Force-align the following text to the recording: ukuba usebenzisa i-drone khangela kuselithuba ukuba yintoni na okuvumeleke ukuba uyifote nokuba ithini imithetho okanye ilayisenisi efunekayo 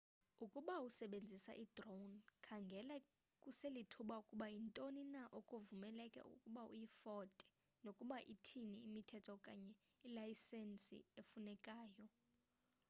ukuba 0.43 0.75
usebenzisa 0.87 1.51
i-drone 1.63 2.15
khangela 2.45 2.95
kuselithuba 3.41 4.13
ukuba 4.23 4.45
yintoni 4.53 5.03
na 5.15 5.23
okuvumeleke 5.39 6.21
ukuba 6.33 6.61
uyifote 6.73 7.43
nokuba 7.83 8.17
ithini 8.33 8.77
imithetho 8.87 9.29
okanye 9.37 9.71
ilayisenisi 10.07 10.97
efunekayo 11.21 12.05